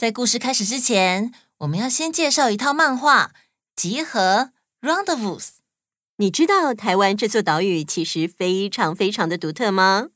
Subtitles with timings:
[0.00, 3.26] 在故事开始之前，我们要先介绍一套漫画
[3.76, 5.38] 《集合 Rendezvous》。
[6.16, 10.08] 你知道台湾这座岛屿其实非常非常的独特吗？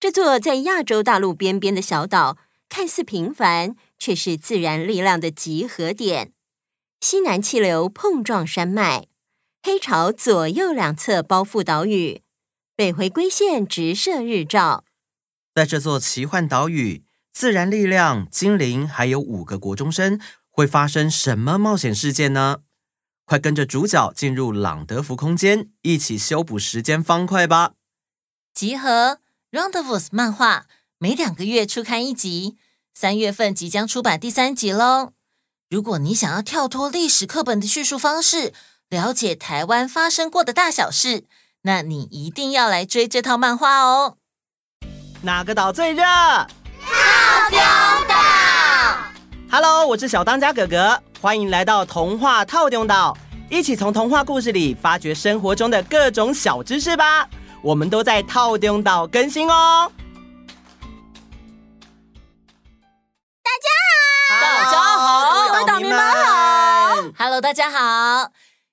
[0.00, 2.36] 这座在亚洲大陆边边的小岛，
[2.68, 6.32] 看似平凡，却是自然力量的集合点。
[7.00, 9.06] 西南气流碰撞山脉，
[9.62, 12.22] 黑潮左右两侧包覆岛屿，
[12.74, 14.82] 北回归线直射日照。
[15.54, 17.05] 在这座奇幻岛屿。
[17.36, 20.18] 自然力量、精灵，还有五个国中生，
[20.50, 22.60] 会发生什么冒险事件呢？
[23.26, 27.72] 快跟着主角进入朗德福空间，一起修补时间方块吧！
[28.54, 29.18] 集合
[29.52, 30.64] Rendezvous 漫画
[30.96, 32.56] 每两个月出刊一集，
[32.94, 35.12] 三月份即将出版第三集喽。
[35.68, 38.54] 如果你想要跳脱历史课本的叙述方式，
[38.88, 41.24] 了解台湾发生过的大小事，
[41.64, 44.16] 那你一定要来追这套漫画哦。
[45.20, 46.02] 哪个岛最热？
[46.86, 47.58] 套丢
[48.08, 48.14] 岛
[49.50, 53.16] ，Hello，我是小当家哥哥，欢迎来到童话套丢岛，
[53.50, 57.28] 一起从童话故事里发掘生活中的各种小知识吧。
[57.62, 59.90] 我们都在套丢岛更新哦。
[63.42, 63.68] 大家
[64.30, 68.30] 好，大家好，各位岛民们好，Hello，大家好。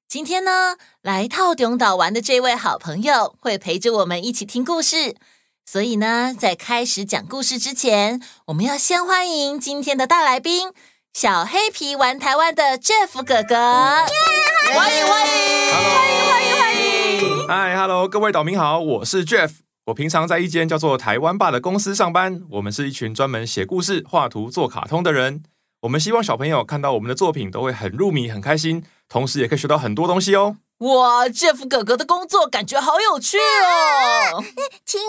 [0.08, 5.16] 今天呢，来套丢岛玩的这位好朋友会陪着我们一起听故事。
[5.66, 10.72] 所以呢，在开始讲故事之前，我们要先欢迎今天的大来宾——
[11.14, 13.56] 小黑皮玩台湾的 Jeff 哥哥。
[13.56, 15.34] Yeah, 欢迎欢迎
[15.72, 17.48] 欢迎欢迎欢迎！
[17.48, 19.52] 嗨，Hello，各位岛民好，我是 Jeff。
[19.86, 22.42] 我平常在一间叫做台湾爸的公司上班。
[22.52, 25.44] 我们是一群专门写故事、画图、做卡通的人。
[25.82, 30.58] 我们希望小朋友看到我们的作品都会很入迷、很开心，同时也可以学到很多东西哦。
[30.80, 34.38] 哇，Jeff 哥哥的工作感觉好有趣哦！
[34.38, 34.44] 啊、
[34.86, 35.00] 请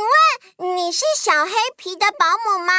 [0.58, 2.72] 问你是小黑皮的保姆吗？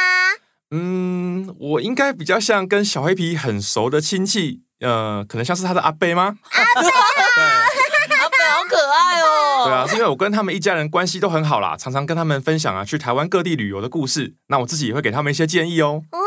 [0.70, 6.38] 嗯，我应该比较像跟小黑皮很熟的亲戚，呃，可能像是他的阿伯吗？
[6.52, 6.90] 阿伯，对，
[8.16, 9.64] 阿伯好可爱哦。
[9.66, 14.36] 对啊，是因为我跟他们一家人关系都很好啦，常常跟他们分享啊去台湾各地旅游的故事。
[14.46, 16.02] 那我自己也会给他们一些建议哦。
[16.12, 16.18] 哦，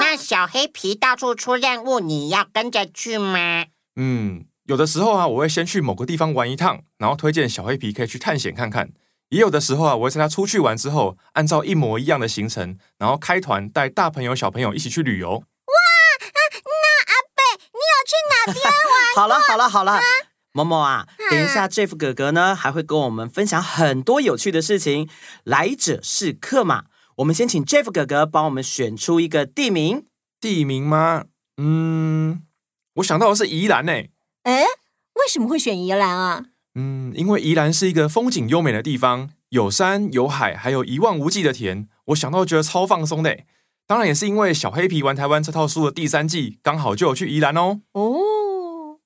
[0.00, 3.66] 那小黑皮到处出任务，你要跟着去吗？
[3.96, 4.46] 嗯。
[4.66, 8.90] 有的时候啊，我会先去某个地方玩一趟，然后推荐小黑皮可以去探险看看。
[9.30, 15.30] 也有的时候啊，我会在他出去玩之后，按照一模一样的行程，然后开团带大朋友小朋友一起去旅游。
[15.30, 19.14] 哇，啊、那阿伯，你有去哪边玩？
[19.16, 20.00] 好了好了好了，
[20.52, 25.08] 某某啊，等一下 Jeff 哥哥呢还会跟我们分享很多有趣的事情。
[25.44, 26.84] 来者是客嘛，
[27.16, 30.06] 我们先请 Jeff 哥哥帮我们选出一个地名。
[30.40, 31.24] 地名吗？
[31.56, 32.42] 嗯，
[32.96, 33.92] 我想到的是宜兰呢。
[34.46, 34.62] 哎，
[35.14, 36.44] 为什么会选宜兰啊？
[36.76, 41.88] 嗯，因为宜兰是一个风景优美的地方，有山有海，还有一望无际的田。
[42.06, 43.40] 我想到觉得超放松的。
[43.88, 47.80] 当然也是因为小黑皮玩台湾这套书的第三季刚好就有去宜兰哦。
[47.90, 49.00] 哦，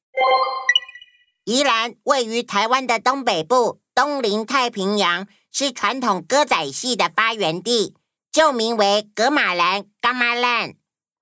[1.44, 7.94] 宜兰位于台湾的东北部，东临太平洋，是传统歌仔戏的发源地，
[8.30, 10.74] 旧名为格马兰 （Gamaland），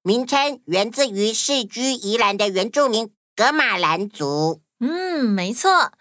[0.02, 3.12] 名称源自于世居宜兰的原住民。
[3.38, 5.92] 格玛兰族，嗯，没错。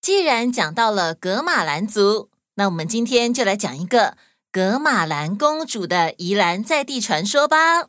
[0.00, 4.16] 既然讲到了格玛兰族，那我们今天就来讲一个
[4.50, 7.84] 格玛兰公主的宜兰在地传说吧。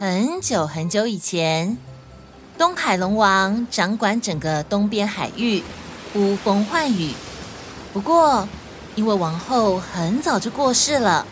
[0.00, 1.78] 很久很久以前，
[2.58, 5.62] 东海龙王掌管整个东边海域，
[6.12, 7.14] 呼风唤雨。
[7.92, 8.48] 不过，
[8.96, 11.24] 因为王后很早就过世了。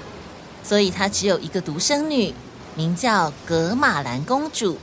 [0.68, 2.34] 所以她只有一个独生女，
[2.74, 4.76] 名叫格玛兰公主。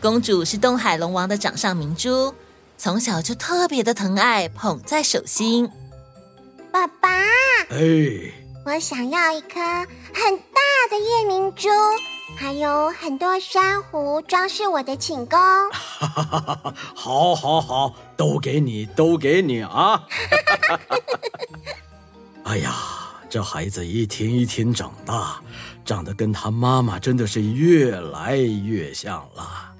[0.00, 2.32] 公主是东海龙王的掌上明珠，
[2.78, 5.68] 从小就特别的疼爱，捧在手心。
[6.70, 7.08] 爸爸，
[7.70, 8.32] 哎，
[8.64, 11.68] 我想要一颗很大的夜明珠，
[12.38, 15.36] 还有很多珊瑚装饰我的寝宫。
[16.94, 20.06] 好，好，好，都给你，都给你啊！
[22.44, 22.72] 哎呀，
[23.32, 25.40] 这孩子一天一天长大，
[25.86, 29.72] 长得跟他妈妈真的是越来越像了。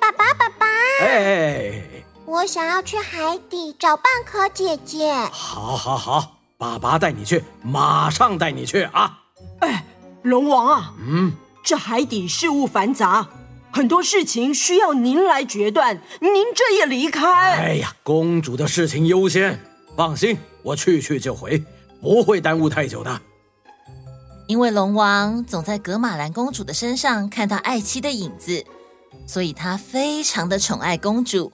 [0.00, 0.66] 爸爸，爸爸！
[1.00, 1.80] 哎，
[2.26, 5.14] 我想要去海底找蚌壳姐姐。
[5.30, 6.38] 好，好，好。
[6.58, 9.20] 爸爸带你去，马上带你去啊！
[9.60, 9.84] 哎，
[10.22, 11.30] 龙王啊，嗯，
[11.62, 13.28] 这海底事务繁杂，
[13.70, 16.02] 很多事情需要您来决断。
[16.18, 19.60] 您这也离开，哎呀，公主的事情优先，
[19.96, 21.62] 放心，我去去就回，
[22.02, 23.22] 不会耽误太久的。
[24.48, 28.62] 因为龙王总在格玛兰公主的身上看到爱妻的影子，
[29.26, 31.52] 所以他非常的宠爱公主。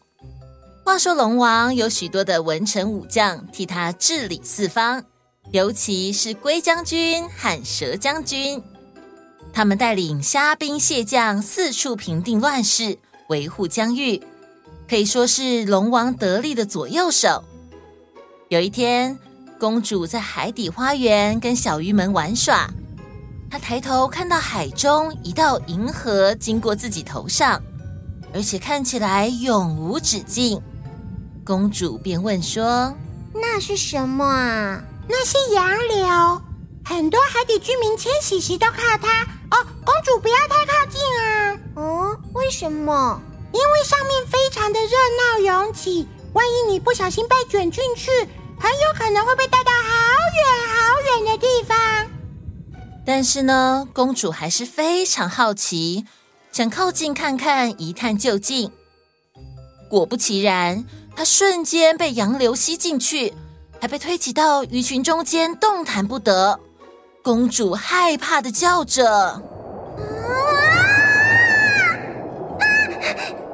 [0.84, 5.04] 话说龙王有许多的文臣武将替他治理四方，
[5.52, 8.60] 尤其是龟将军和蛇将军，
[9.52, 12.98] 他们带领虾兵蟹将四处平定乱世，
[13.28, 14.20] 维护疆域，
[14.88, 17.44] 可以说是龙王得力的左右手。
[18.48, 19.18] 有一天，
[19.58, 22.70] 公主在海底花园跟小鱼们玩耍，
[23.50, 27.60] 她抬头看到海中一道银河经过自己头上，
[28.32, 30.62] 而且看起来永无止境。
[31.44, 32.94] 公主便问说
[33.34, 36.42] ：“那是什么啊？”“那是洋流，
[36.84, 39.24] 很多海底居民迁徙时都靠它。
[39.50, 43.20] ”“哦，公主不要太靠近啊！”“哦，为什么
[43.52, 48.10] ？”“因为上面非常的热闹拥挤，万一你不小心被卷进去，
[48.60, 49.47] 很有可能会被
[50.34, 51.76] 远好远的地方。”
[53.04, 56.04] 但是呢，公主还是非常好奇，
[56.52, 58.70] 想靠近看看，一探究竟。
[59.88, 60.84] 果不其然。
[61.16, 63.34] 她瞬间被洋流吸进去，
[63.80, 66.60] 还被推挤到鱼群中间，动弹不得。
[67.24, 69.42] 公主害怕的叫着：“啊！
[72.60, 72.62] 啊！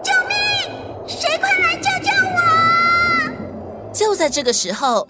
[0.03, 0.37] 救命！
[1.09, 2.39] 谁快来救救我！”
[3.95, 5.09] 就在这个时候，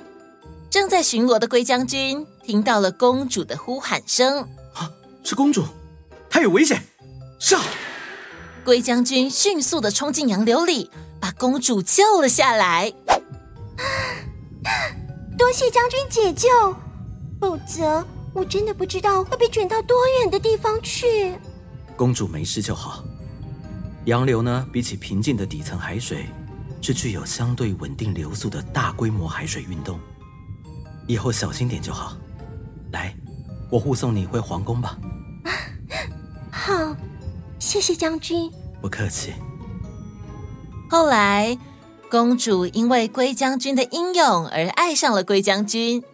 [0.75, 4.41] 正在巡逻的龟将军听到了公主的呼喊声
[4.75, 4.91] ：“啊，
[5.23, 5.65] 是公主，
[6.29, 6.82] 她有危险！”
[7.38, 7.62] 上！
[8.65, 10.91] 龟将军迅速的冲进洋流里。
[11.21, 12.93] 把公主救了下来，
[15.38, 16.49] 多谢将军解救，
[17.41, 21.38] 否则我真的不知道会被卷到多远的地方去。
[21.97, 23.05] 公主没事就好。
[24.06, 26.26] 洋流呢，比起平静的底层海水，
[26.82, 30.00] 是具有相对稳定流速的大规模海水运动。
[31.06, 32.17] 以后小心点就好。
[32.93, 33.15] 来，
[33.71, 34.99] 我护送你回皇宫吧。
[36.51, 36.97] 好，
[37.59, 38.51] 谢谢将军。
[38.81, 39.33] 不客气。
[40.91, 41.59] 后来，
[42.11, 46.05] 公主因为龟将军的英勇而爱上了龟将军。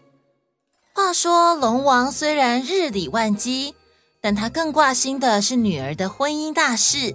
[0.95, 3.75] 话说，龙王虽然日理万机，
[4.21, 7.15] 但他更挂心的是女儿的婚姻大事。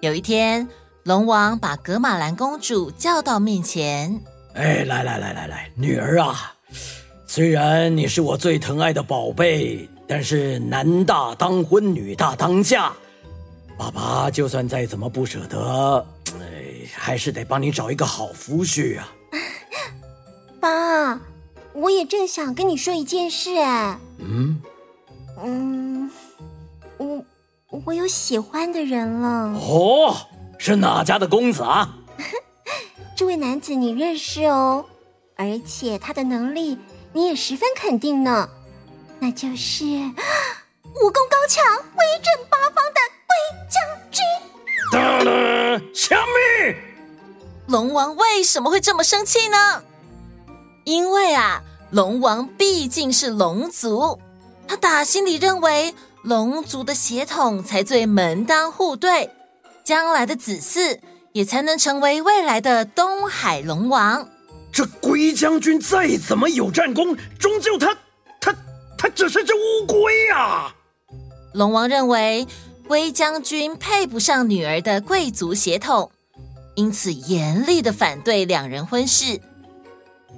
[0.00, 0.68] 有一天，
[1.04, 4.20] 龙王把格玛兰公主叫到面前
[4.54, 6.54] ：“哎，来来来来来，女儿啊，
[7.34, 12.92] 虽然你是我最疼爱的宝贝，但是男大当婚，女大当嫁，
[13.78, 16.06] 爸爸就算再怎么不舍得。”
[16.92, 19.10] 还是得帮你找一个好夫婿啊！
[20.60, 21.18] 爸，
[21.72, 23.98] 我也正想跟你说一件事哎。
[24.18, 24.60] 嗯
[25.42, 26.10] 嗯，
[26.98, 27.24] 我
[27.86, 29.58] 我有喜欢的人了。
[29.58, 30.14] 哦，
[30.58, 31.96] 是哪家的公子啊？
[33.16, 34.84] 这位男子你认识哦，
[35.34, 36.76] 而且他的能力
[37.12, 38.48] 你也十分肯定呢。
[39.18, 43.32] 那就是武功高强、威震八方的龟
[43.70, 44.22] 将军。
[44.90, 45.30] 哒哒，
[45.94, 46.74] 小蜜。
[47.68, 49.82] 龙王为什么会这么生气呢？
[50.84, 54.18] 因为啊，龙王毕竟是龙族，
[54.66, 59.30] 他打心里认为龙族的血统才最门当户对，
[59.84, 60.98] 将来的子嗣
[61.32, 64.28] 也才能成为未来的东海龙王。
[64.72, 67.94] 这龟将军再怎么有战功，终究他
[68.40, 68.54] 他
[68.96, 70.74] 他只是只乌龟呀！
[71.52, 72.46] 龙王认为
[72.88, 76.10] 龟将军配不上女儿的贵族血统。
[76.74, 79.38] 因此，严厉的反对两人婚事。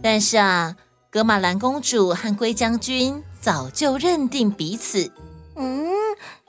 [0.03, 0.75] 但是啊，
[1.09, 5.13] 格玛兰公主和龟将军早就认定彼此。
[5.55, 5.89] 嗯，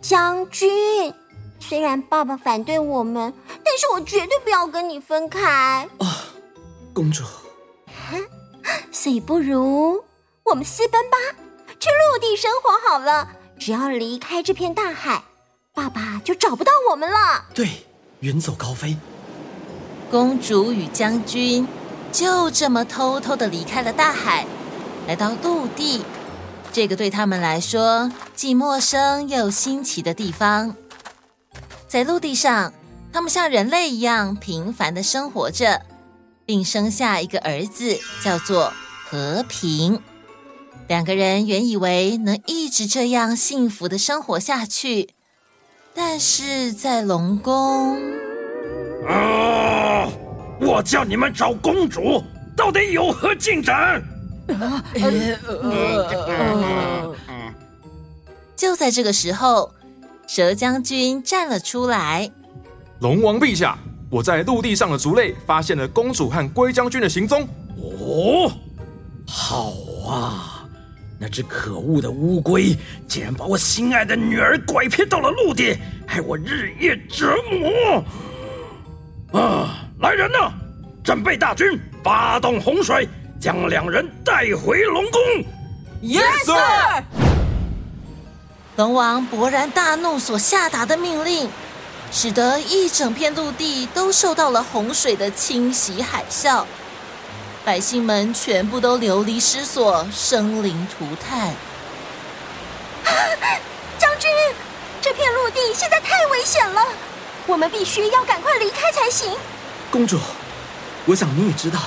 [0.01, 1.13] 将军，
[1.60, 3.32] 虽然爸爸反对我们，
[3.63, 5.88] 但是我绝对不要跟你分开。
[6.00, 6.25] 啊，
[6.92, 7.24] 公主。
[8.91, 10.03] 所以不如
[10.43, 11.17] 我们私奔吧，
[11.79, 13.29] 去陆地生活好了。
[13.57, 15.24] 只要离开这片大海，
[15.74, 17.45] 爸爸就找不到我们了。
[17.53, 17.85] 对，
[18.19, 18.97] 远走高飞。
[20.12, 21.67] 公主与将军
[22.12, 24.45] 就这么偷偷的离开了大海，
[25.07, 26.03] 来到陆地，
[26.71, 30.75] 这个对他们来说既陌生又新奇的地方。
[31.88, 32.74] 在陆地上，
[33.13, 35.81] 他们像人类一样平凡的生活着，
[36.45, 38.71] 并生下一个儿子，叫做
[39.05, 39.99] 和平。
[40.87, 45.09] 两个人原以为能一直这样幸福的生活下去，
[45.93, 47.97] 但是在龙宫，
[49.07, 50.07] 啊！
[50.61, 52.23] 我叫你们找公主，
[52.55, 54.01] 到底有何进展？
[58.55, 59.73] 就在这个时候，
[60.27, 62.31] 蛇将军站了出来。
[62.99, 63.77] 龙王陛下，
[64.15, 67.41] 我在陆地上的族类发现了公主和龟将军的行踪。
[67.77, 68.50] 哦，
[69.27, 69.74] 好
[70.10, 70.65] 啊！
[71.19, 72.77] 那只可恶的乌龟
[73.10, 79.41] 竟然把我心爱的女儿拐骗到了陆地，害我日夜折磨。
[79.41, 80.50] 啊，来人呐，
[81.03, 85.22] 准备大军，发动洪水，将两人带回龙宫。
[86.01, 87.03] Yes, sir。
[88.77, 91.50] 龙王勃然大怒，所下达的命令，
[92.17, 96.63] 使得一整片陆地都受到了洪水的侵袭海啸，
[97.65, 101.53] 百姓们全部都流离失所，生灵涂炭。
[104.00, 104.31] 将军，
[105.01, 106.88] 这片陆地现在太危险了，
[107.45, 109.34] 我们必须要赶快离开才行。
[109.91, 110.17] 公主，
[111.03, 111.79] 我想你也知道，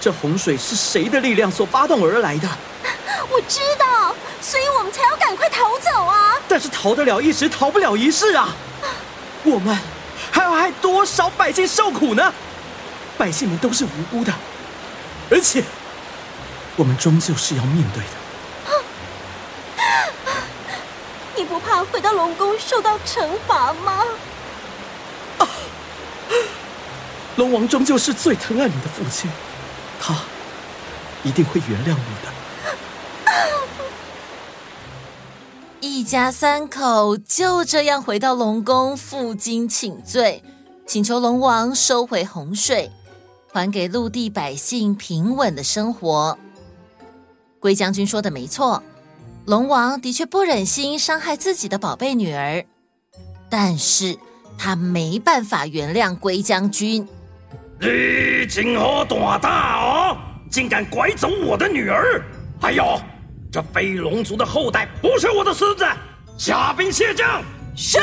[0.00, 2.48] 这洪水是谁的力量所发动而来的。
[3.30, 6.36] 我知道，所以我们才要赶快逃走啊！
[6.48, 8.48] 但是逃得了一时，逃不了一世啊！
[9.44, 9.76] 我们
[10.30, 12.32] 还要害多少百姓受苦呢？
[13.16, 14.32] 百姓们都是无辜的，
[15.30, 15.62] 而且
[16.76, 18.10] 我们终究是要面对的。
[21.36, 24.04] 你不怕回到龙宫受到惩罚吗？
[25.38, 25.46] 啊！
[27.36, 29.30] 龙王终究是最疼爱你的父亲，
[30.00, 30.14] 他
[31.22, 32.32] 一定会原谅你的。
[35.80, 40.42] 一家三口就这样回到龙宫负荆请罪，
[40.86, 42.90] 请求龙王收回洪水，
[43.52, 46.36] 还给陆地百姓平稳的生活。
[47.60, 48.82] 龟将军说的没错，
[49.46, 52.64] 龙王的确不忍心伤害自己的宝贝女儿，
[53.48, 54.18] 但是
[54.58, 57.06] 他没办法原谅龟将军。
[57.80, 60.16] 你今何大胆哦，
[60.50, 62.20] 竟敢拐走我的女儿！
[62.60, 63.00] 还有。
[63.50, 65.84] 这飞龙族的后代不是我的孙子，
[66.36, 67.42] 虾兵蟹将。
[67.74, 67.98] 是，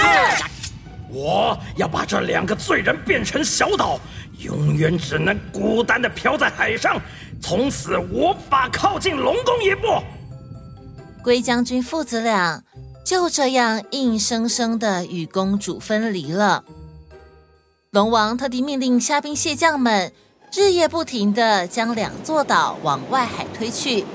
[1.09, 3.99] 我要把这两个罪人变成小岛，
[4.39, 6.99] 永远只能孤单的漂在海上，
[7.41, 10.01] 从此无法靠近龙宫一步。
[11.23, 12.63] 龟将军父子俩
[13.05, 16.63] 就这样硬生生的与公主分离了。
[17.91, 20.11] 龙王特地命令虾兵蟹将们
[20.53, 24.05] 日夜不停的将两座岛往外海推去。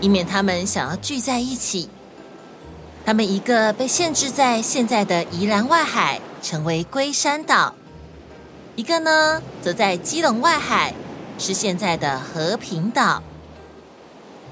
[0.00, 1.88] 以免他们想要聚在一起，
[3.04, 7.74] 他们一个被限制在现在的宜兰外海，成为龟山岛；
[8.76, 10.94] 一个呢，则在基隆外海，
[11.38, 13.22] 是现在的和平岛。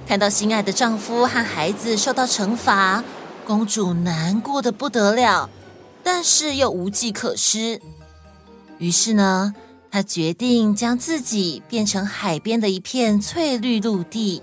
[0.08, 3.04] 看到心爱的丈夫和孩子受到惩罚，
[3.44, 5.50] 公主难过的不得了，
[6.02, 7.80] 但是又无计可施。
[8.78, 9.54] 于是呢，
[9.90, 14.42] 她决定将自己变成海边的一片翠绿陆地。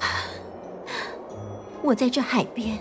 [1.82, 2.78] 我在这海边，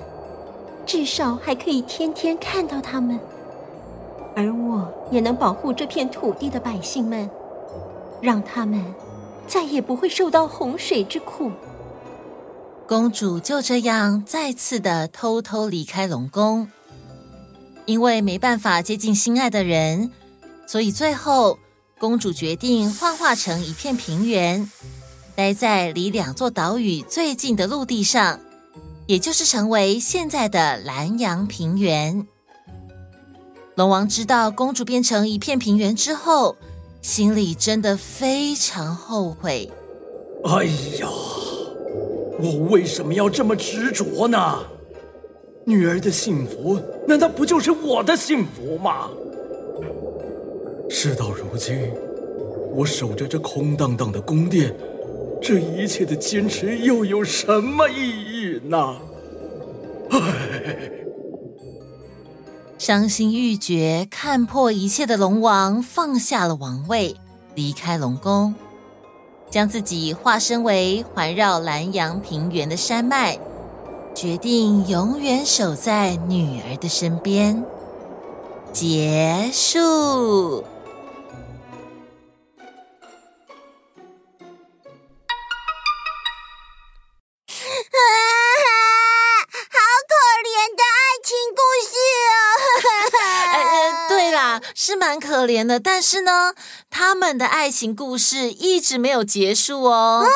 [0.86, 3.19] 至少还可以天天看到他们，
[4.36, 7.29] 而我也能保护这片土地的百姓们，
[8.22, 8.84] 让他们
[9.48, 11.51] 再也不会受到洪水之苦。
[12.88, 16.69] 公主就这样再次的偷偷离开龙宫，
[17.86, 20.12] 因为没办法接近心爱的人，
[20.67, 21.57] 所以最后
[21.98, 24.69] 公主决定幻化成一片平原。
[25.35, 28.39] 待在离两座岛屿最近的陆地上，
[29.05, 32.25] 也就是成为现在的南洋平原。
[33.75, 36.55] 龙王知道公主变成一片平原之后，
[37.01, 39.69] 心里真的非常后悔。
[40.45, 40.63] 哎
[41.01, 41.09] 呀，
[42.39, 44.63] 我为什么要这么执着呢？
[45.65, 49.09] 女儿的幸福，难道不就是我的幸福吗？
[50.89, 51.91] 事到如今，
[52.73, 54.73] 我守着这空荡荡的宫殿。
[55.47, 58.95] 这一切的坚持又有什么意义呢？
[60.09, 60.19] 唉，
[62.79, 67.15] 伤心欲绝、看破一切的龙王放下了王位，
[67.53, 68.55] 离开龙宫，
[69.51, 73.37] 将自己化身为环绕兰阳平原的山脉，
[74.15, 77.63] 决定永远守在女儿的身边。
[78.73, 80.63] 结束。
[95.05, 96.55] 蛮可怜的，但是呢，
[96.89, 100.25] 他们的爱情故事一直没有结束哦。
[100.25, 100.27] 啊、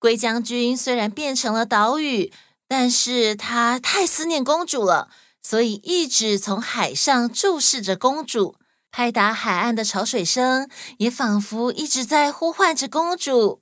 [0.00, 2.32] 龟将军虽然变成了岛屿，
[2.66, 5.08] 但是他太思念公主了，
[5.40, 8.56] 所以一直从海上注视着公主。
[8.90, 13.60] 拍打海岸的潮水声，也仿佛一直在呼唤着公主。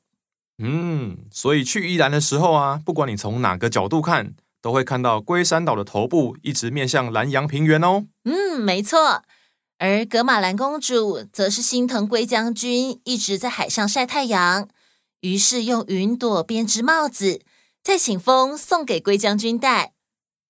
[0.62, 4.32] 嗯，所以去宜兰的时候啊，不管你从哪个角度看，
[4.62, 8.06] 都会看到龟山岛的头部一直面向南洋平原哦。
[8.24, 9.22] 嗯，没错。
[9.78, 14.68] 而格玛兰公主则是心疼龟将军一直在海上晒太阳，
[15.20, 17.42] 于是用云朵编织帽子，
[17.84, 19.92] 再请风送给龟将军戴。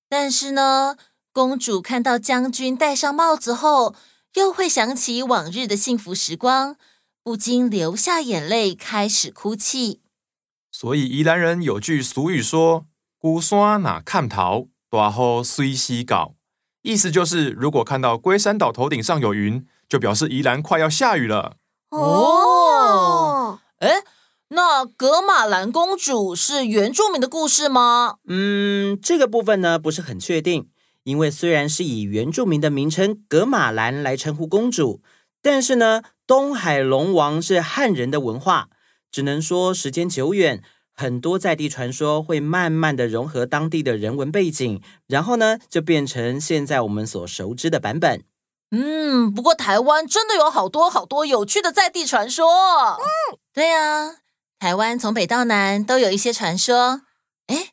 [0.08, 0.96] 但是呢，
[1.32, 3.96] 公主看到将军戴上帽子后，
[4.34, 6.76] 又会想起往日的幸福时光，
[7.24, 10.02] 不禁流下眼泪，开始哭泣。
[10.70, 12.86] 所以宜兰人有句俗语说
[13.18, 16.35] ：“孤山哪看头，大雨随时到。”
[16.86, 21.56] 意思就是，如果看到龟山岛头顶上有云，就表示宜兰快要下雨了。
[21.90, 24.04] 哦，哎，
[24.50, 28.18] 那格玛兰公主是原住民的故事吗？
[28.28, 30.68] 嗯，这个部分呢，不是很确定。
[31.02, 35.02] 因为虽然是以原住民的名称格玛兰来称呼公主，
[35.42, 38.68] 但是呢，东海龙王是汉人的文化，
[39.10, 40.62] 只能说时间久远，
[40.96, 48.24] 很多在地传说会慢慢的融合当地的人文背景，然后呢，就变成现在我们所熟知的版本。
[48.70, 52.46] 嗯，不过台湾真的有好多好多有趣的在地传说。
[52.98, 54.16] 嗯，对啊，
[54.58, 57.02] 台湾从北到南都有一些传说。
[57.46, 57.68] 哎。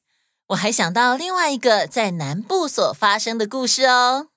[0.48, 4.28] 我还想到另外一个在南部所发生的故事哦。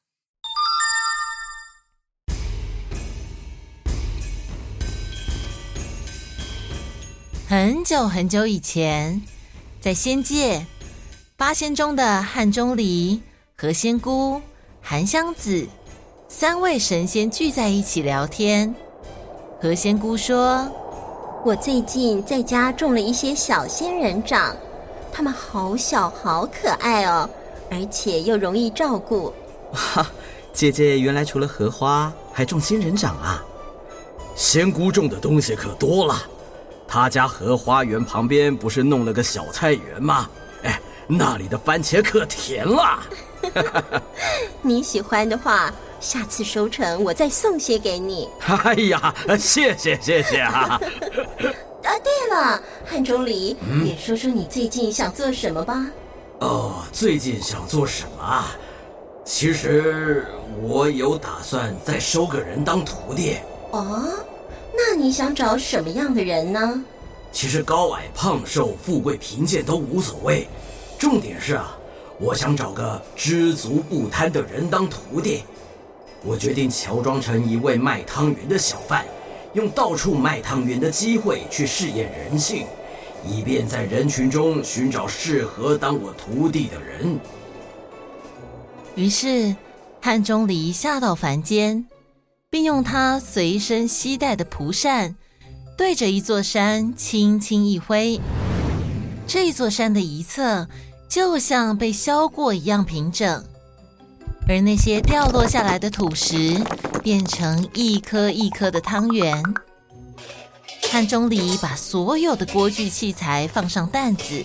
[7.49, 9.23] 很久很久以前，
[9.81, 10.67] 在仙界，
[11.37, 13.23] 八仙中的汉钟离、
[13.57, 14.43] 何仙姑、
[14.83, 15.65] 韩湘子
[16.29, 18.75] 三位神仙聚在一起聊天。
[19.63, 20.69] 何仙姑说
[21.47, 24.57] ：“我最近在家种了一些小仙人掌。”
[25.13, 27.31] 它们好小，好可爱哦，
[27.71, 29.33] 而且又容易照顾。
[29.73, 30.05] 哇，
[30.53, 33.41] 姐姐原来除了荷花，还种仙人掌啊！
[34.35, 36.29] 仙姑种的东西可多了，
[36.89, 40.29] 她家荷花园旁边不是弄了个小菜园吗？
[40.63, 42.99] 哎，那里的番茄可甜了。
[44.63, 48.29] 你喜欢的话，下次收成我再送些给你。
[48.41, 50.81] 哎呀，谢谢谢谢啊！
[51.85, 55.87] 啊，对了，汉钟离，嗯、也说说你最近想做什么吧。
[56.41, 58.57] 哦，最近想做什么啊？
[59.25, 60.27] 其实
[60.63, 63.39] 我有打算再收个人当徒弟。
[63.71, 64.05] 哦，
[64.77, 66.85] 那你想找什么样的人呢？
[67.33, 70.47] 其实高矮胖瘦、富贵贫贱都无所谓，
[70.99, 71.77] 重点是啊，
[72.21, 75.43] 我想找个知足不贪的人当徒弟。
[76.25, 79.05] 我决定乔装成一位卖汤圆的小贩。
[79.55, 82.67] 用到处卖汤圆的机会去试验人性，
[83.27, 87.19] 以便在人群中寻找适合当我徒弟的人。
[88.97, 89.57] 于是，
[90.03, 91.87] 汉钟离下到凡间，
[92.57, 95.15] 并用他随身携带的蒲扇，
[95.77, 98.19] 对着一座山轻轻一挥，
[99.27, 100.67] 这座山的一侧
[101.07, 103.45] 就像被削过一样平整。
[104.49, 106.59] 而那些掉落下来的土石
[107.03, 109.45] 变成一颗一颗的汤圆。
[110.91, 114.43] 汉钟离把所有的锅具器材放上担子，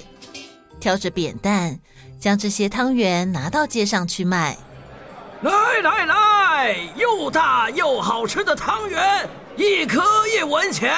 [0.81, 1.79] 挑着扁担，
[2.19, 4.57] 将这些汤圆拿到街上去卖。
[5.41, 10.93] 来来来，又大又好吃的汤圆，一颗一文钱，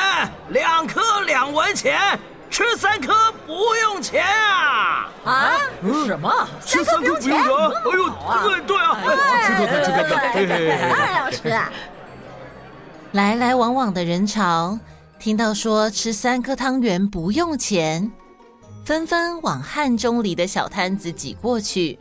[0.50, 1.98] 两颗两文钱。
[2.50, 5.10] 吃三颗不用钱啊！
[5.26, 5.52] 啊？
[6.06, 6.48] 什么？
[6.64, 7.34] 吃三颗不用钱？
[7.34, 8.10] 哎呦，
[8.44, 8.98] 对对啊！
[9.48, 10.54] 吃颗吃颗吃颗，
[10.90, 11.72] 当然要吃啊！
[13.14, 14.78] 来来往往的人潮，
[15.18, 18.12] 听到说吃三颗汤圆不用钱，
[18.86, 21.98] 纷纷往汉中里的小摊子挤过去，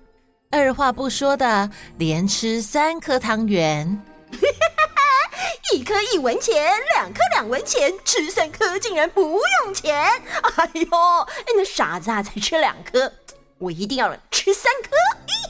[0.53, 4.03] 二话不说的连吃三颗汤圆。
[5.73, 9.23] 一颗一文钱，两颗两文钱，吃三颗竟然不
[9.65, 9.97] 用钱！
[10.57, 10.88] 哎呦，
[11.57, 13.11] 那傻子啊，才吃两颗，
[13.57, 14.91] 我一定要吃三颗！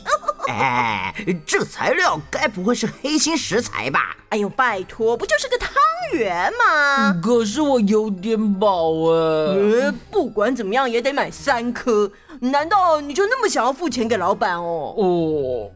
[0.48, 1.14] 哎，
[1.46, 4.16] 这材料该不会是黑心食材吧？
[4.30, 5.72] 哎呦，拜托，不就是个汤
[6.12, 7.12] 圆吗？
[7.22, 9.54] 可是我有点饱哎。
[9.54, 12.10] 呃，不管怎么样也得买三颗，
[12.40, 14.94] 难道你就那么想要付钱给老板哦？
[14.96, 15.70] 哦。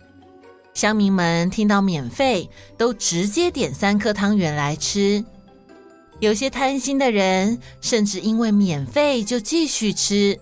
[0.75, 5.25] 乡民们听到免费，都直接点三颗汤圆来吃。
[6.19, 10.39] 有些贪心的人，甚至因为免费就继续吃，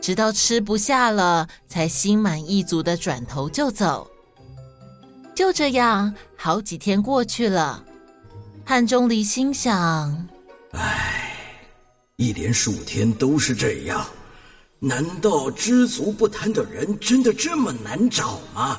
[0.00, 4.10] 直到吃不下了，才心满意足的转头就走。
[5.34, 7.84] 就这样，好几天过去了。
[8.64, 10.28] 汉钟离心想
[10.72, 11.32] ：“唉，
[12.16, 14.06] 一连数天都是这样，
[14.78, 18.78] 难道知足不贪的人真的这么难找吗？”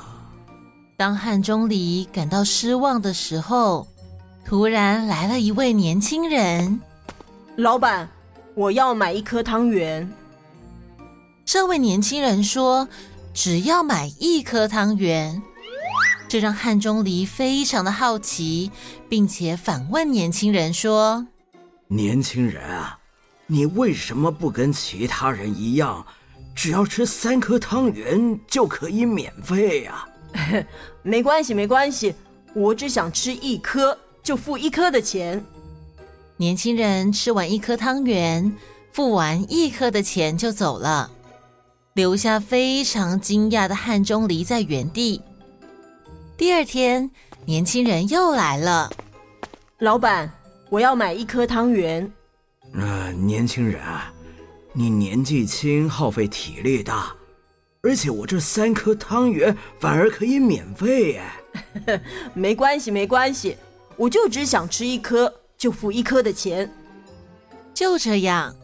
[0.96, 3.86] 当汉钟离感到失望的时候，
[4.44, 6.80] 突然来了一位年轻人。
[7.56, 8.08] 老板，
[8.54, 10.08] 我要买一颗汤圆。
[11.44, 12.88] 这位年轻人说
[13.34, 15.42] ：“只要买一颗汤圆。”
[16.28, 18.70] 这让汉钟离非常的好奇，
[19.08, 21.26] 并且反问年轻人说
[21.88, 22.98] ：“年轻人啊，
[23.46, 26.06] 你为什么不跟其他人一样，
[26.54, 30.08] 只要吃三颗汤圆就可以免费呀
[31.02, 32.14] ？”“没关系，没关系，
[32.54, 35.44] 我只想吃一颗，就付一颗的钱。”
[36.38, 38.56] 年轻人吃完一颗汤圆，
[38.92, 41.10] 付完一颗的钱就走了，
[41.94, 45.20] 留下非常惊讶的汉钟离在原地。
[46.38, 47.10] 第二天，
[47.44, 48.90] 年轻人又来了。
[49.78, 50.30] 老板，
[50.70, 52.10] 我要买一颗汤圆。
[52.74, 54.10] 呃，年轻人啊，
[54.72, 57.14] 你年纪轻，耗费体力大，
[57.82, 61.22] 而且我这三颗汤圆反而可以免费耶。
[62.32, 63.58] 没关系，没关系，
[63.98, 66.72] 我就只想吃一颗，就付一颗的钱。
[67.74, 68.54] 就这样，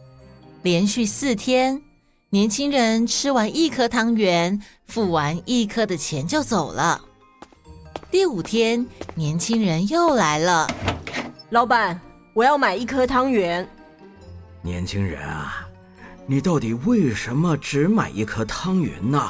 [0.63, 1.79] 连续四天，
[2.31, 7.01] 年轻人吃完一颗汤圆，付完一颗的钱就走了。
[8.11, 10.67] 第五天，年轻人又来了。
[11.49, 11.99] 老板，
[12.35, 13.67] 我要买一颗汤圆。
[14.61, 15.67] 年轻人啊，
[16.27, 19.27] 你到底为什么只买一颗汤圆呢？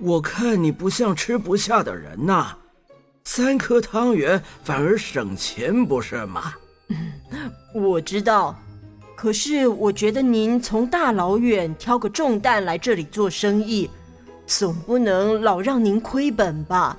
[0.00, 2.56] 我看你不像吃不下的人呐。
[3.24, 6.54] 三颗汤圆反而省钱，不是吗？
[7.74, 8.58] 我知道，
[9.16, 13.90] 可是我觉得您从大老远挑个重担来这里做生意，
[14.46, 16.96] 总不能老让您亏本吧？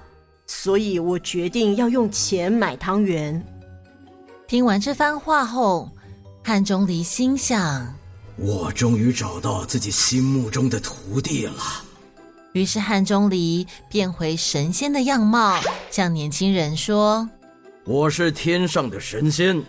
[0.48, 3.42] 所以我决定要用钱买汤圆。
[4.48, 5.90] 听完这番话后，
[6.44, 7.94] 汉钟离心想：
[8.38, 11.62] 我终于找到自己心目中的徒弟了。
[12.54, 15.60] 于是汉钟离变回神仙的样貌，
[15.92, 17.30] 向年轻人说
[17.86, 19.62] ：“我是天上的神仙，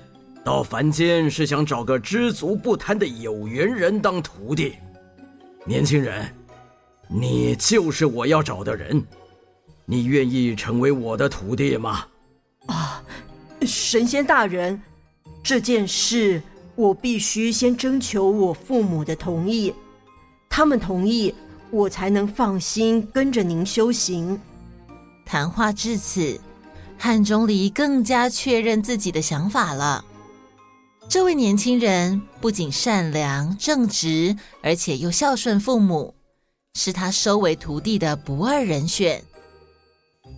[0.44, 4.74] 到凡间是想找个知足不贪的有缘人当徒弟。
[5.64, 6.28] 年轻人，
[7.08, 9.02] 你就是我要找的人。”
[9.90, 12.04] 你愿意成为我的徒弟吗？
[12.66, 13.02] 啊，
[13.62, 14.78] 神仙大人，
[15.42, 16.42] 这件事
[16.74, 19.72] 我必须先征求我父母的同意，
[20.50, 21.34] 他们同意，
[21.70, 24.38] 我才能放心跟着您修行。
[25.24, 26.38] 谈话至此，
[26.98, 30.04] 汉钟离更加确认自己的想法了。
[31.08, 36.14] 这位年轻人不仅善良正直，而且又孝顺父母，
[36.74, 39.22] 是他收为徒弟的不二人选。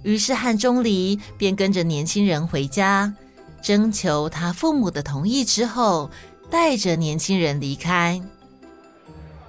[0.04, 3.12] 于是汉钟离便跟着年轻人回家，
[3.60, 6.08] 征求他父母的同意之后，
[6.48, 8.22] 带着年轻人离开。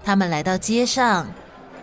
[0.04, 1.32] 他们来到街上，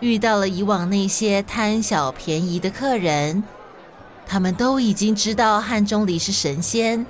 [0.00, 3.40] 遇到了以往那些贪小便宜的客人，
[4.26, 7.06] 他们都已经知道汉钟离是神仙，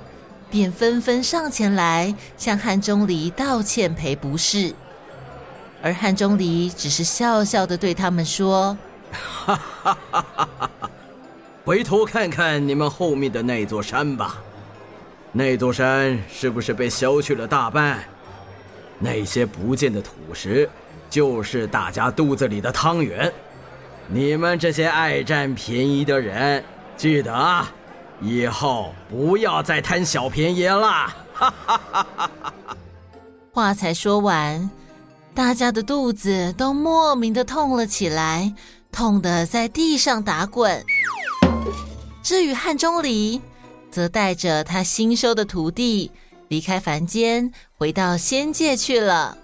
[0.49, 4.73] 便纷纷上前来向汉钟离道歉赔不是。
[5.81, 8.77] 而汉钟离只是笑笑的对他们说
[9.11, 10.89] ：“哈哈哈哈哈。”
[11.63, 14.41] 回头看看你们后面的那座山吧，
[15.31, 18.03] 那座山是不是被削去了大半？
[18.97, 20.67] 那些不见的土石，
[21.09, 23.31] 就是大家肚子里的汤圆。
[24.07, 26.63] 你们这些爱占便宜的人，
[26.97, 27.71] 记得啊，
[28.21, 31.13] 以后不要再贪小便宜了。
[31.33, 32.07] 哈哈哈哈
[32.67, 32.77] 哈！
[33.53, 34.69] 话才说完，
[35.33, 38.53] 大家的肚子都莫名的痛了起来，
[38.91, 40.85] 痛得在地上打滚。
[42.21, 43.41] 至于汉钟离，
[43.89, 46.11] 则带着他新收的徒弟
[46.49, 49.37] 离开凡间，回到仙界去了。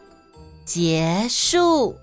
[0.65, 1.95] 结束。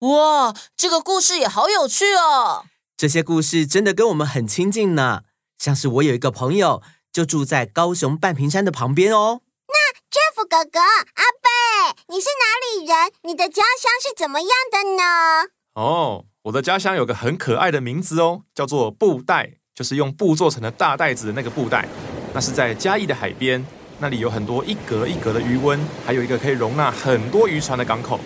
[0.00, 2.64] 哇，这个故事也好有趣哦！
[3.00, 5.22] 这些故事真的跟我们很亲近呢。
[5.56, 9.40] 像是我有一个朋友，就住在高雄半屏山的旁边哦。
[9.68, 13.12] 那 Jeff 哥哥，阿贝，你是哪里人？
[13.22, 15.48] 你的家乡是怎么样的呢？
[15.76, 16.26] 哦。
[16.42, 21.88] 我的家乡有个很可爱的名字哦，叫做布袋，就是用布做成的大袋子的那个布袋。
[22.34, 23.64] 那是在嘉义的海边，
[23.98, 28.20] 那里有很多一格一格的渔温，还有一个可以容纳很多渔船的港口。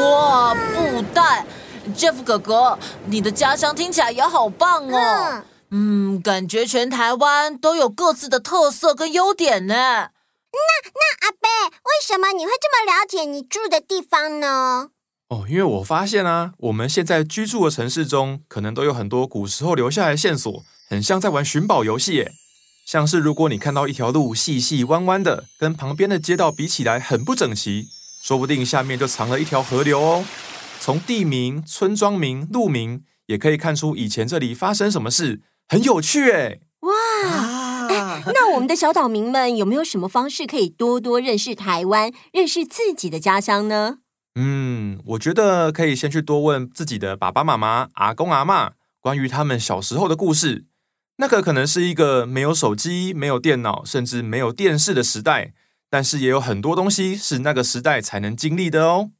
[0.00, 1.44] 哇，布袋
[1.96, 5.42] ，Jeff 哥哥，你的家乡听起来也好棒哦。
[5.70, 9.74] 嗯，感觉全台湾都有各自的特色跟优点呢。
[9.74, 10.60] 那
[10.94, 11.48] 那阿贝，
[11.84, 14.90] 为什么你会这么了解你住的地方呢？
[15.28, 22.32] 哦，因为我发现啊，我们现在居住的城市中，可能都有很多古时候留下来的线索，很像在玩寻宝游戏耶。
[22.86, 27.88] 像是如果你看到一条路细细弯弯的，跟旁边的街道比起来很不整齐，
[28.22, 30.24] 说不定下面就藏了一条河流哦。
[30.80, 36.60] 从地名、村庄名、路名，也可以看出以前这里发生什么事，很有趣哎。
[36.80, 36.92] 哇！
[37.28, 43.98] 啊，那我们的小岛民们有没有什么方式可以多多认识台湾、认识自己的家乡呢？
[44.36, 50.66] 嗯，我觉得可以先去多问自己的爸爸妈妈、阿公阿嬷，关于他们小时候的故事。
[51.16, 55.52] 那个可能是一个没有手机、没有电脑，甚至没有电视的时代，
[55.90, 59.10] 但是也有很多东西是那个时代才能经历的哦。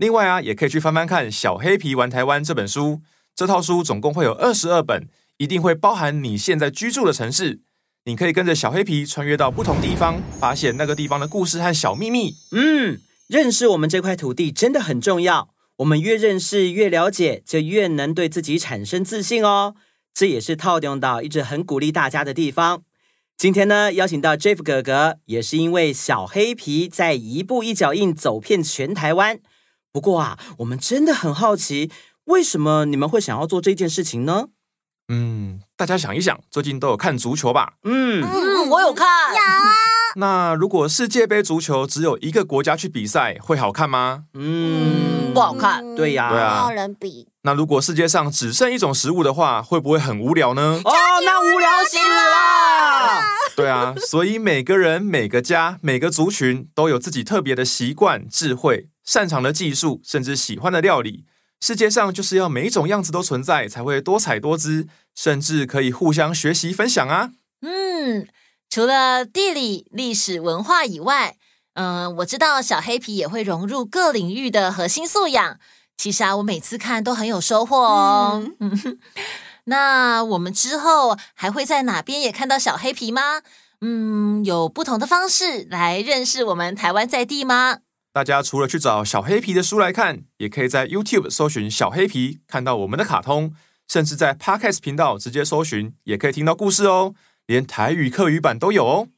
[0.00, 3.02] 另外啊，也可以去翻翻看《小黑皮玩台湾》这本书，
[3.36, 7.60] 这套书总共会有二十二本，一定会包含你现在居住的城市。
[8.06, 12.32] 你可以跟着小黑皮穿越到不同地方，发现那个地方的故事和小秘密。
[12.52, 12.98] 嗯。
[13.28, 15.50] 认识我们这块土地真的很重要。
[15.76, 19.74] 我们越认识、越了解，就越能对自己产生自信哦。
[20.14, 22.84] 这也是套用到一直很鼓励大家的地方。
[23.36, 29.38] 今天呢，邀请到 Jeff 哥哥，也是因为小黑皮在一步一脚印走遍全台湾。
[29.92, 31.90] 不过啊，我们真的很好奇，
[32.24, 34.46] 为什么你们会想要做这件事情呢？
[35.08, 37.72] 嗯，大家想一想，最近都有看足球吧？
[37.82, 39.06] 嗯嗯，我有看。
[39.34, 39.74] 有啊。
[40.16, 44.24] 那如果世界杯足球只有一个国家去比赛，会好看吗？
[44.34, 45.96] 嗯，不好看。
[45.96, 47.26] 对呀，对啊，没有人比。
[47.42, 50.80] 那如果世界上只剩一种食物的话，会不会很无聊呢？
[50.84, 50.92] 哦，
[51.24, 53.39] 那无聊死了。
[53.56, 61.24] 对啊，所以每个人、每个家、每个族群都有自己特别的习惯、智慧、擅长的技术，甚至喜欢的料理。
[61.60, 67.32] 世界上就是要每一种样子都存在，才会多彩多姿，甚至可以互相学习分享啊。
[67.62, 68.26] 嗯。
[68.72, 71.34] 除了地理、历史、文化以外，
[71.74, 75.58] 嗯、呃，我知道小黑皮也会融入各领域的核心素养。
[75.96, 78.48] 其实啊，我每次看都很有收获哦。
[78.60, 78.70] 嗯、
[79.70, 83.42] 那我们之后还会在哪边也看到小黑皮吗？
[83.80, 87.78] 嗯，有不同的方式来认识我们台湾在地吗？
[88.12, 93.54] 大家除了去找小黑皮的书来看，也可以在 YouTube 搜寻小黑皮，看到我们的卡通，
[93.86, 97.14] 甚至在 Podcast 频道直接搜寻，也可以听到故事哦。
[97.46, 99.08] 连台语课语版都有哦。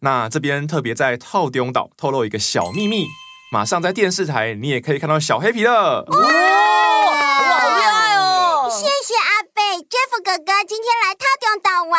[0.00, 3.06] 那这边特别在套丁岛透露一个小秘密，
[3.50, 6.04] 马上在电视台你也可以看到小黑皮了。
[6.04, 8.70] 哇，哇好厉害哦！
[8.70, 11.98] 谢谢阿贝，Jeff 哥哥今天来套中岛玩。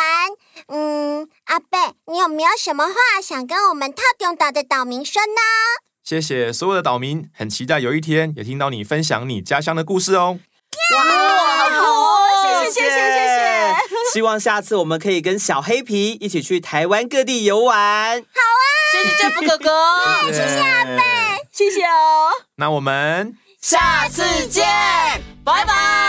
[0.68, 5.40] 嗯，阿贝，你有没有什么话想跟我们套中岛的岛民说呢？
[6.04, 10.38] 谢谢所有的岛民，很期待有一天也听到你分享你家乡的故事哦。
[10.94, 12.70] 哇，好酷！
[12.70, 13.76] 谢谢，谢谢，谢谢。
[14.12, 18.22] 希望下次我们可以跟小黑皮一起去台湾各地游玩。
[18.22, 21.02] 好啊，谢谢 Jeff 哥哥，谢谢阿贝，
[21.50, 22.30] 谢谢哦。
[22.54, 24.64] 那我们下次见，
[25.44, 26.07] 拜拜。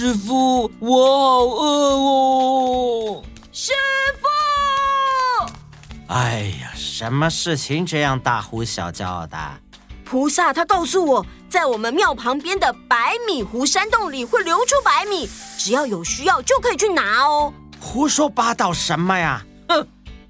[0.00, 3.24] 师傅，我好饿哦。
[3.50, 3.72] 师
[4.20, 5.52] 傅，
[6.06, 6.70] 哎呀。
[6.76, 9.36] 什么事情这样大呼小叫的？
[10.04, 17.52] 菩萨他告诉我，在我们庙旁边的白米湖山洞里会流出白米，只要有需要就可以去拿哦。
[17.80, 19.44] 胡说八道什么呀？
[19.68, 19.84] 哼，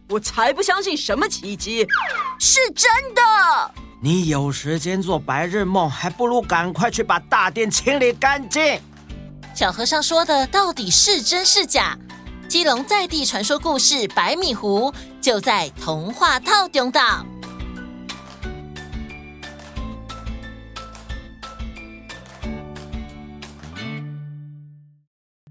[0.08, 1.86] 我才不相信什么奇迹，
[2.38, 3.20] 是真的。
[4.00, 8.80] 你有时间做白日梦，还不如赶快去把大殿清理干净。
[9.58, 11.98] 小和尚说的到底是真是假？
[12.48, 17.26] 基隆在地传说故事《百米湖》就在童话套中岛。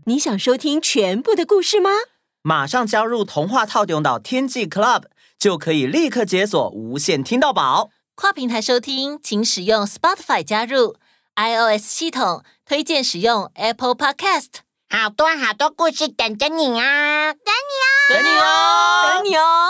[0.05, 1.89] 你想收听全部的故事吗？
[2.43, 5.03] 马上加入童话套中岛天际 Club，
[5.37, 7.89] 就可以立刻解锁无限听到宝。
[8.15, 10.95] 跨平台收听，请使用 Spotify 加入
[11.37, 14.47] iOS 系统，推荐使用 Apple Podcast。
[14.89, 17.31] 好多好多故事等着你啊！
[17.31, 19.69] 等你哦，等你哦，等你哦。